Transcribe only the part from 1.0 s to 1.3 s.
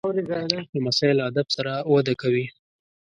له